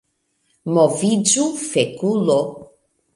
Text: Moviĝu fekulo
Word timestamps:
Moviĝu 0.77 1.45
fekulo 1.65 2.39